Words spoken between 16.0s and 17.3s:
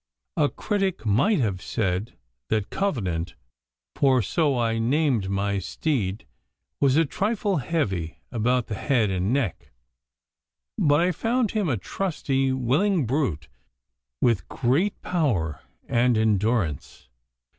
endurance.